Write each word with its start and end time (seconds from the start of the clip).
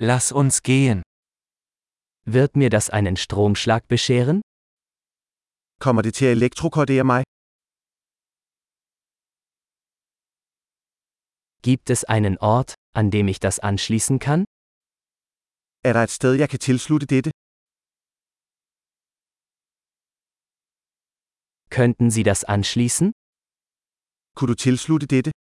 Lass 0.00 0.30
uns 0.30 0.62
gehen. 0.62 1.02
Wird 2.24 2.54
mir 2.54 2.70
das 2.70 2.88
einen 2.88 3.16
Stromschlag 3.16 3.88
bescheren? 3.88 4.42
Kommer 5.80 6.02
det 6.02 6.14
til 6.14 6.26
at 6.26 6.36
elektrokordere 6.36 7.02
mig? 7.02 7.24
Gibt 11.62 11.90
es 11.90 12.04
einen 12.04 12.38
Ort, 12.38 12.74
an 12.94 13.10
dem 13.10 13.26
ich 13.26 13.40
das 13.40 13.58
anschließen 13.58 14.20
kann? 14.20 14.44
Er 15.82 15.94
der 15.94 16.04
et 16.04 16.10
sted, 16.10 16.34
jeg 16.38 16.48
kan 16.48 16.60
tilslutte 16.60 17.06
dette? 17.06 17.30
Könnten 21.70 22.10
Sie 22.12 22.22
das 22.22 22.44
anschließen? 22.44 23.12
Kunne 24.36 24.52
du 24.52 24.54
tilslutte 24.54 25.08
dette? 25.08 25.32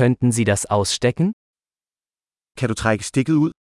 Könnten 0.00 0.32
Sie 0.32 0.44
das 0.44 0.66
ausstecken? 0.66 1.32
Kan 2.58 2.68
du 2.68 2.74
trække 2.74 3.04
stikket 3.04 3.36
ud? 3.44 3.52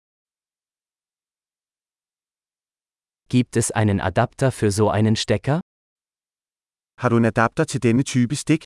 Gibt 3.29 3.57
es 3.57 3.71
einen 3.71 4.01
Adapter 4.01 4.51
für 4.51 4.71
so 4.71 4.89
einen 4.89 5.17
Stecker? 5.17 5.61
Har 7.01 7.11
du 7.11 7.17
en 7.19 7.27
adapter 7.27 7.65
til 7.67 7.81
denne 7.83 8.05
type 8.05 8.37
stik? 8.37 8.65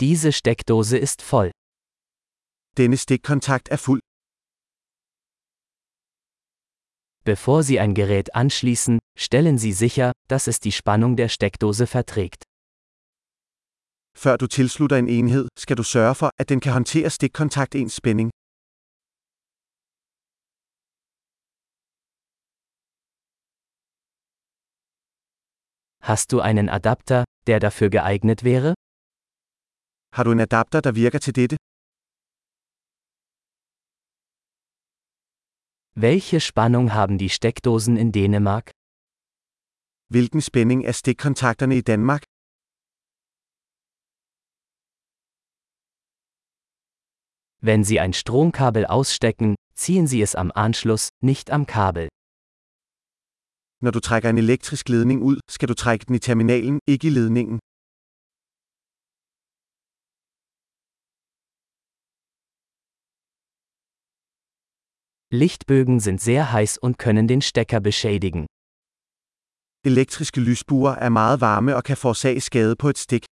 Diese 0.00 0.30
Steckdose 0.32 0.98
ist 0.98 1.22
voll. 1.22 1.50
Denne 2.76 2.98
stikkontakt 2.98 3.68
er 3.68 3.78
fuld. 3.78 4.02
Bevor 7.24 7.62
Sie 7.62 7.80
ein 7.80 7.94
Gerät 7.94 8.34
anschließen, 8.34 8.98
stellen 9.16 9.56
Sie 9.56 9.72
sicher, 9.72 10.12
dass 10.28 10.46
es 10.46 10.60
die 10.60 10.72
Spannung 10.72 11.16
der 11.16 11.28
Steckdose 11.28 11.86
verträgt. 11.86 12.44
Før 14.16 14.36
du 14.36 14.46
tilslutter 14.46 14.96
en 14.96 15.08
enhed, 15.08 15.48
skal 15.58 15.76
du 15.76 15.82
sørge 15.82 16.14
for, 16.14 16.30
at 16.40 16.48
den 16.48 16.60
kan 16.60 16.72
håndtere 16.72 17.10
stikkontaktens 17.10 17.94
spænding. 17.96 18.30
Hast 26.02 26.32
du 26.32 26.40
einen 26.40 26.68
Adapter, 26.68 27.24
der 27.46 27.60
dafür 27.60 27.90
geeignet 27.90 28.42
wäre? 28.42 28.74
Har 30.14 30.24
du 30.24 30.32
en 30.32 30.40
adapter, 30.40 30.80
der 30.80 30.94
virker 30.94 31.18
til 31.18 31.34
dette? 31.36 31.56
Welche 35.94 36.40
Spannung 36.40 36.94
haben 36.94 37.18
die 37.18 37.28
Steckdosen 37.28 37.96
in 37.96 38.12
Dänemark? 38.12 38.77
Hvilken 40.14 40.40
spænding 40.40 40.80
er 40.86 40.92
stikkontakterne 40.92 41.76
i 41.76 41.80
Danmark? 41.80 42.22
Wenn 47.60 47.84
Sie 47.84 47.98
ein 48.00 48.14
Stromkabel 48.14 48.86
ausstecken, 48.86 49.54
ziehen 49.74 50.06
Sie 50.06 50.22
es 50.22 50.34
am 50.34 50.50
Anschluss, 50.54 51.08
nicht 51.20 51.50
am 51.50 51.66
Kabel. 51.66 52.08
Når 53.84 53.90
du 53.90 54.00
trækker 54.00 54.30
en 54.30 54.38
elektrisk 54.38 54.88
ledning 54.88 55.22
ud, 55.22 55.38
skal 55.50 55.68
du 55.68 55.74
trække 55.74 56.04
den 56.06 56.14
i 56.14 56.18
terminalen, 56.18 56.80
ikke 56.86 57.06
i 57.06 57.10
ledningen. 57.10 57.58
Lichtbögen 65.30 66.00
sind 66.00 66.20
sehr 66.20 66.52
heiß 66.52 66.78
und 66.78 66.98
können 66.98 67.28
den 67.28 67.42
Stecker 67.42 67.80
beschädigen. 67.80 68.46
Elektriske 69.90 70.40
lysbuer 70.40 70.94
er 71.06 71.08
meget 71.08 71.40
varme 71.40 71.76
og 71.76 71.84
kan 71.84 71.96
forårsage 71.96 72.40
skade 72.40 72.76
på 72.76 72.88
et 72.88 72.98
stik. 72.98 73.24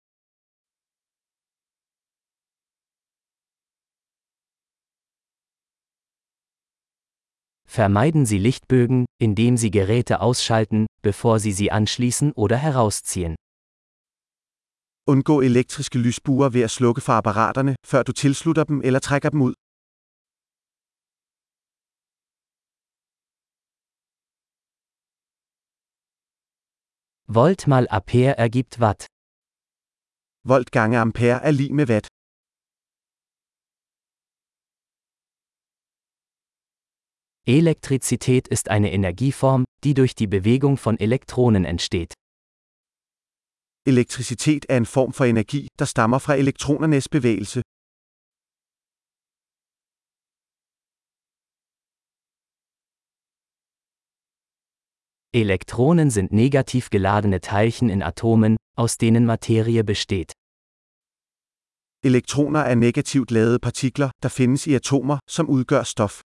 Vermeiden 7.77 8.27
Sie 8.27 8.39
Lichtbögen, 8.39 9.07
indem 9.21 9.57
Sie 9.57 9.71
Geräte 9.71 10.15
ausschalten, 10.21 10.87
bevor 11.03 11.39
Sie 11.39 11.53
sie 11.53 11.71
anschließen 11.71 12.33
oder 12.43 12.57
herausziehen. 12.57 13.35
Undgå 15.13 15.41
elektriske 15.41 15.99
lysbuer 15.99 16.49
ved 16.49 16.63
at 16.63 16.71
slukke 16.71 17.01
for 17.01 17.13
apparaterne, 17.13 17.77
før 17.87 18.03
du 18.03 18.13
tilslutter 18.13 18.65
dem 18.65 18.81
eller 18.85 18.99
trækker 18.99 19.31
dem 19.31 19.41
ud. 19.43 19.55
Volt 27.29 27.67
mal 27.67 27.89
Ampere 27.89 28.39
ergibt 28.39 28.79
Watt. 28.79 29.07
Volt 30.45 30.71
gange 30.71 31.01
ampere 31.01 31.43
er 31.43 31.51
lig 31.51 31.73
med 31.73 31.89
watt. 31.89 32.07
Elektrizität 37.49 38.47
ist 38.47 38.69
eine 38.69 38.93
Energieform, 38.93 39.65
die 39.83 39.95
durch 39.95 40.15
die 40.15 40.29
Bewegung 40.29 40.77
von 40.77 41.01
Elektronen 41.01 41.65
entsteht. 41.65 42.15
Elektricitet 43.85 44.67
er 44.67 44.77
en 44.77 44.87
form 44.87 45.13
for 45.13 45.27
energi, 45.27 45.67
der 45.81 45.87
stammer 45.87 46.21
fra 46.21 46.37
elektronernes 46.37 47.09
bevægelse. 47.09 47.63
Elektronen 55.37 56.11
sind 56.11 56.33
negativ 56.33 56.89
geladene 56.89 57.43
Teilchen 57.43 57.91
in 57.91 58.03
Atomen, 58.03 58.57
aus 58.75 58.97
denen 58.97 59.27
Materie 59.27 59.85
besteht. 59.85 60.33
Elektroner 62.03 62.61
er 62.61 62.75
negativt 62.75 63.31
ladede 63.31 63.59
partikler, 63.59 64.11
der 64.23 64.31
findes 64.31 64.67
i 64.67 64.75
atomer, 64.75 65.19
som 65.29 65.47
udgør 65.49 65.83
stof. 65.83 66.23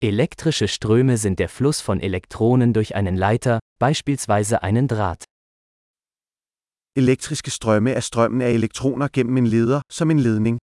Elektrische 0.00 0.68
Ströme 0.68 1.18
sind 1.18 1.38
der 1.38 1.50
Fluss 1.50 1.82
von 1.82 2.00
Elektronen 2.00 2.72
durch 2.72 2.94
einen 2.94 3.16
Leiter, 3.16 3.58
beispielsweise 3.78 4.62
einen 4.62 4.88
Draht. 4.88 5.24
Elektriske 6.96 7.50
strømme 7.50 7.92
er 7.92 8.00
strømmen 8.00 8.40
af 8.40 8.50
elektroner 8.50 9.08
gennem 9.12 9.36
en 9.36 9.46
leder, 9.46 9.82
som 9.90 10.10
en 10.10 10.18
ledning. 10.18 10.58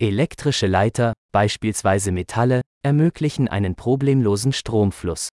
Elektrische 0.00 0.66
Leiter, 0.66 1.12
beispielsweise 1.32 2.10
Metalle, 2.10 2.62
ermöglichen 2.84 3.46
einen 3.46 3.76
problemlosen 3.76 4.52
Stromfluss. 4.52 5.28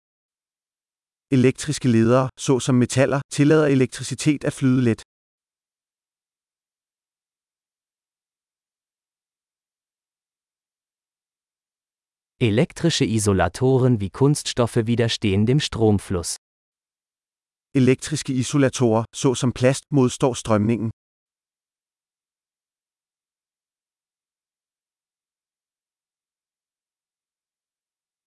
Elektriske 1.32 1.88
ledere, 1.88 2.30
såsom 2.38 2.76
metaller, 2.78 3.22
tillader 3.32 3.68
elektricitet 3.68 4.44
at 4.44 4.54
flyde 4.54 4.82
let. 4.82 5.04
Elektrische 12.42 13.06
Isolatoren 13.06 14.02
wie 14.02 14.10
Kunststoffe 14.10 14.86
widerstehen 14.88 15.46
dem 15.46 15.60
Stromfluss. 15.62 16.36
Elektriske 17.74 18.34
isolatorer, 18.34 19.06
såsom 19.16 19.54
plast, 19.54 19.84
modstår 19.92 20.34
strømningen. 20.34 20.92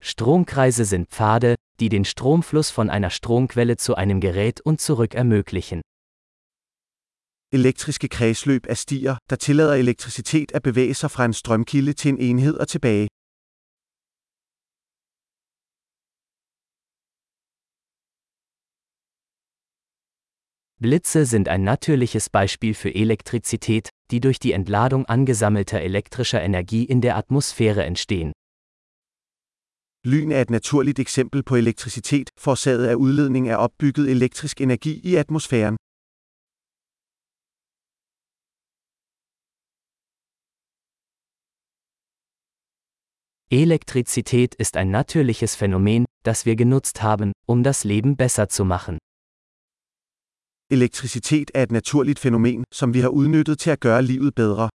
Stromkreise 0.05 0.85
sind 0.85 1.11
Pfade, 1.11 1.55
die 1.79 1.89
den 1.89 2.05
Stromfluss 2.05 2.71
von 2.71 2.91
einer 2.91 3.11
Stromquelle 3.11 3.77
zu 3.77 3.95
einem 3.95 4.21
Gerät 4.21 4.61
und 4.61 4.81
zurück 4.81 5.15
ermöglichen. 5.15 5.81
Elektriske 7.53 8.09
kredsløb 8.09 8.67
er 8.67 8.75
stier, 8.75 9.19
der 9.31 9.39
tillader 9.39 9.77
elektricitet 9.77 10.55
at 10.55 10.63
bevæge 10.63 10.95
sig 10.95 11.11
fra 11.11 11.25
en 11.25 11.33
strømkilde 11.33 11.93
til 11.93 12.09
en 12.09 12.21
enhed 12.21 12.55
og 12.59 12.69
tilbage. 12.69 13.09
Blitze 20.81 21.27
sind 21.27 21.49
ein 21.49 21.63
natürliches 21.63 22.29
Beispiel 22.29 22.75
für 22.75 22.93
Elektrizität, 22.93 23.89
die 24.11 24.21
durch 24.21 24.41
die 24.41 24.53
Entladung 24.53 25.07
angesammelter 25.07 25.81
elektrischer 25.81 26.43
Energie 26.43 26.83
in 26.83 27.01
der 27.01 27.17
Atmosphäre 27.17 27.85
entstehen. 27.85 28.33
Lyn 30.05 30.33
er 30.33 30.41
et 30.41 30.51
naturligt 30.51 30.99
eksempel 30.99 31.43
på 31.43 31.57
elektricitet, 31.57 32.31
forårsaget 32.39 32.87
af 32.87 32.95
udledning 32.95 33.49
af 33.49 33.57
opbygget 33.57 34.11
elektrisk 34.11 34.61
energi 34.61 35.01
i 35.05 35.15
atmosfæren. 35.15 35.77
Elektrizität 43.51 44.55
ist 44.59 44.77
ein 44.77 44.91
natürliches 44.91 45.57
Phänomen, 45.57 46.05
das 46.25 46.47
wir 46.47 46.57
genutzt 46.57 47.03
haben, 47.03 47.33
um 47.47 47.63
das 47.63 47.85
Leben 47.85 48.17
besser 48.17 48.47
zu 48.49 48.65
machen. 48.65 48.99
Elektricitet 50.71 51.51
er 51.55 51.63
et 51.63 51.73
naturligt 51.73 52.19
fænomen, 52.19 52.65
som 52.73 52.95
vi 52.95 53.01
har 53.01 53.09
udnyttet 53.09 53.59
til 53.59 53.71
at 53.71 53.81
gøre 53.81 54.03
livet 54.03 54.35
bedre. 54.35 54.69